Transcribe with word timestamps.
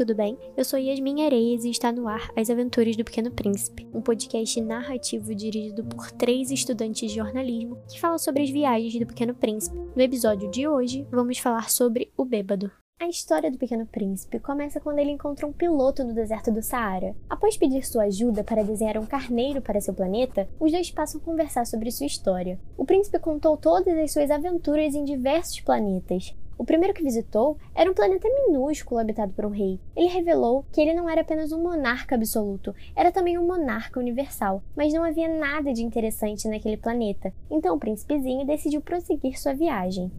tudo 0.00 0.14
bem? 0.14 0.38
Eu 0.56 0.64
sou 0.64 0.78
Yasmin 0.78 1.26
Areias 1.26 1.62
e 1.62 1.70
está 1.70 1.92
no 1.92 2.08
ar 2.08 2.30
As 2.34 2.48
Aventuras 2.48 2.96
do 2.96 3.04
Pequeno 3.04 3.30
Príncipe, 3.30 3.86
um 3.92 4.00
podcast 4.00 4.58
narrativo 4.62 5.34
dirigido 5.34 5.84
por 5.84 6.10
três 6.10 6.50
estudantes 6.50 7.10
de 7.10 7.16
jornalismo 7.16 7.76
que 7.86 8.00
fala 8.00 8.16
sobre 8.16 8.42
as 8.42 8.48
viagens 8.48 8.98
do 8.98 9.06
Pequeno 9.06 9.34
Príncipe. 9.34 9.76
No 9.76 10.00
episódio 10.00 10.50
de 10.50 10.66
hoje, 10.66 11.06
vamos 11.10 11.36
falar 11.36 11.68
sobre 11.68 12.10
o 12.16 12.24
bêbado. 12.24 12.70
A 12.98 13.08
história 13.08 13.50
do 13.50 13.58
Pequeno 13.58 13.86
Príncipe 13.86 14.38
começa 14.38 14.80
quando 14.80 14.98
ele 14.98 15.10
encontra 15.10 15.46
um 15.46 15.52
piloto 15.52 16.04
no 16.04 16.14
deserto 16.14 16.50
do 16.50 16.62
Saara. 16.62 17.14
Após 17.28 17.58
pedir 17.58 17.82
sua 17.82 18.04
ajuda 18.04 18.44
para 18.44 18.62
desenhar 18.62 18.96
um 18.96 19.06
carneiro 19.06 19.60
para 19.60 19.80
seu 19.80 19.92
planeta, 19.92 20.48
os 20.58 20.72
dois 20.72 20.90
passam 20.90 21.20
a 21.20 21.24
conversar 21.24 21.66
sobre 21.66 21.90
sua 21.90 22.06
história. 22.06 22.58
O 22.76 22.86
príncipe 22.86 23.18
contou 23.18 23.56
todas 23.56 23.98
as 23.98 24.12
suas 24.12 24.30
aventuras 24.30 24.94
em 24.94 25.04
diversos 25.04 25.60
planetas, 25.60 26.34
o 26.60 26.64
primeiro 26.64 26.92
que 26.92 27.02
visitou 27.02 27.56
era 27.74 27.90
um 27.90 27.94
planeta 27.94 28.28
minúsculo 28.28 29.00
habitado 29.00 29.32
por 29.32 29.46
um 29.46 29.50
rei. 29.50 29.80
Ele 29.96 30.08
revelou 30.08 30.62
que 30.70 30.78
ele 30.78 30.92
não 30.92 31.08
era 31.08 31.22
apenas 31.22 31.52
um 31.52 31.62
monarca 31.62 32.14
absoluto, 32.14 32.74
era 32.94 33.10
também 33.10 33.38
um 33.38 33.46
monarca 33.46 33.98
universal, 33.98 34.62
mas 34.76 34.92
não 34.92 35.02
havia 35.02 35.26
nada 35.26 35.72
de 35.72 35.82
interessante 35.82 36.46
naquele 36.48 36.76
planeta. 36.76 37.32
Então 37.50 37.74
o 37.74 37.78
príncipezinho 37.78 38.44
decidiu 38.44 38.82
prosseguir 38.82 39.40
sua 39.40 39.54
viagem. 39.54 40.12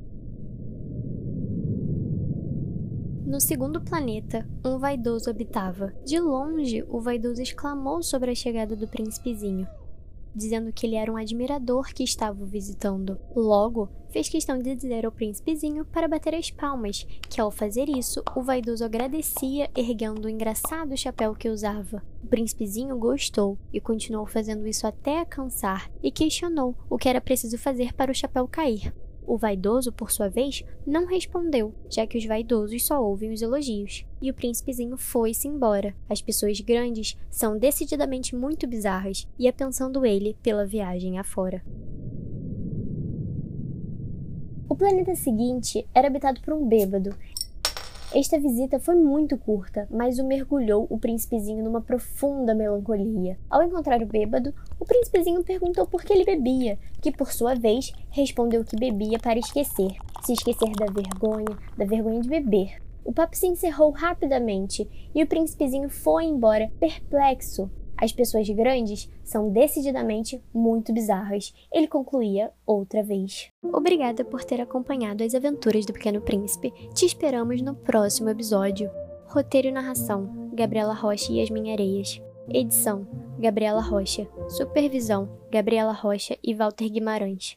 No 3.23 3.40
segundo 3.40 3.80
planeta, 3.80 4.44
um 4.66 4.80
vaidoso 4.80 5.30
habitava. 5.30 5.94
De 6.04 6.20
longe, 6.20 6.84
o 6.90 6.99
vaidoso 6.99 7.40
exclamou 7.40 8.02
sobre 8.02 8.32
a 8.32 8.35
chegada 8.35 8.76
do 8.76 8.88
príncipezinho 8.88 9.68
dizendo 10.35 10.71
que 10.71 10.85
ele 10.85 10.95
era 10.95 11.12
um 11.12 11.17
admirador 11.17 11.94
que 11.94 12.03
estava 12.03 12.44
o 12.44 12.45
visitando. 12.45 13.20
Logo, 13.35 13.90
fez 14.12 14.27
questão 14.27 14.59
de 14.59 14.76
dizer 14.76 15.05
ao 15.05 15.12
príncipezinho 15.12 15.85
para 15.85 16.07
bater 16.07 16.35
as 16.35 16.52
palmas, 16.52 17.05
que 17.30 17.40
ao 17.40 17.49
fazer 17.49 17.90
isso, 17.90 18.21
o 18.35 18.41
vaidoso 18.41 18.84
agradecia 18.84 19.70
erguendo 19.76 20.26
o 20.26 20.30
engraçado 20.30 20.98
chapéu 20.98 21.34
que 21.34 21.49
usava. 21.49 22.04
O 22.23 22.27
príncipezinho 22.27 22.98
gostou 22.98 23.57
e 23.74 23.79
continuou 23.79 24.26
fazendo 24.26 24.68
isso 24.68 24.85
até 24.85 25.24
cansar 25.26 25.90
e 26.04 26.12
questionou 26.12 26.76
o 26.90 26.98
que 26.98 27.09
era 27.09 27.21
preciso 27.21 27.57
fazer 27.57 27.93
para 27.93 28.12
o 28.12 28.15
chapéu 28.15 28.48
cair. 28.48 28.93
O 29.32 29.37
vaidoso, 29.37 29.93
por 29.93 30.12
sua 30.12 30.27
vez, 30.27 30.62
não 30.85 31.05
respondeu, 31.05 31.74
já 31.90 32.05
que 32.05 32.18
os 32.18 32.26
vaidosos 32.26 32.85
só 32.85 33.01
ouvem 33.01 33.32
os 33.32 33.41
elogios. 33.41 34.05
E 34.21 34.29
o 34.29 34.34
príncipezinho 34.34 34.98
foi-se 34.98 35.48
embora. 35.48 35.96
As 36.10 36.21
pessoas 36.21 36.60
grandes 36.60 37.18
são 37.29 37.57
decididamente 37.57 38.35
muito 38.35 38.68
bizarras, 38.68 39.26
ia 39.40 39.54
pensando 39.54 40.05
ele 40.05 40.35
pela 40.43 40.65
viagem 40.65 41.18
afora. 41.18 41.63
O 44.68 44.76
planeta 44.76 45.15
seguinte 45.15 45.87
era 45.93 46.09
habitado 46.09 46.41
por 46.41 46.54
um 46.54 46.68
bêbado 46.68 47.15
esta 48.13 48.37
visita 48.37 48.77
foi 48.77 48.95
muito 48.95 49.37
curta, 49.37 49.87
mas 49.90 50.20
o 50.20 50.26
mergulhou 50.26 50.85
o 50.90 50.99
príncipezinho 50.99 51.63
numa 51.63 51.79
profunda 51.79 52.53
melancolia. 52.53 53.37
Ao 53.49 53.63
encontrar 53.63 54.01
o 54.01 54.05
bêbado, 54.05 54.53
o 54.77 54.85
príncipezinho 54.85 55.43
perguntou 55.43 55.87
por 55.87 56.03
que 56.03 56.12
ele 56.12 56.26
bebia, 56.26 56.77
que 57.01 57.12
por 57.12 57.31
sua 57.31 57.55
vez 57.55 57.93
respondeu 58.09 58.65
que 58.65 58.76
bebia 58.76 59.18
para 59.18 59.40
esquecer, 59.40 59.95
se 60.26 60.34
esquecer 60.34 60.71
da 60.73 60.87
vergonha, 60.87 61.57
da 61.77 61.85
vergonha 61.85 62.20
de 62.20 62.27
beber. 62.27 62.81
O 63.05 63.13
papo 63.13 63.35
se 63.35 63.48
encerrou 63.48 63.91
rapidamente 63.91 64.90
e 65.16 65.23
o 65.23 65.28
príncipezinho 65.28 65.90
foi 65.90 66.25
embora 66.25 66.69
perplexo 66.79 67.72
as 68.02 68.12
pessoas 68.12 68.50
grandes 68.50 69.07
são 69.24 69.52
decididamente 69.52 70.41
muito 70.52 70.91
bizarras. 70.91 71.53
Ele 71.72 71.88
concluía 71.88 72.52
outra 72.66 73.03
vez. 73.03 73.50
Obrigada 73.63 74.25
por 74.25 74.44
ter 74.44 74.59
acompanhado 74.59 75.24
as 75.24 75.35
aventuras 75.35 75.85
do 75.85 75.94
Pequeno 75.94 76.19
Príncipe. 76.19 76.74
Te 76.96 77.06
esperamos 77.06 77.62
no 77.62 77.75
próximo 77.75 78.30
episódio. 78.30 78.90
Roteiro 79.28 79.68
e 79.68 79.72
narração: 79.72 80.50
Gabriela 80.53 80.96
Rocha 80.96 81.31
e 81.31 81.40
Yasmin 81.40 81.72
Areias. 81.72 82.19
Edição: 82.50 83.08
Gabriela 83.40 83.81
Rocha. 83.81 84.28
Supervisão: 84.50 85.30
Gabriela 85.52 85.94
Rocha 85.94 86.38
e 86.44 86.56
Walter 86.56 86.90
Guimarães. 86.90 87.56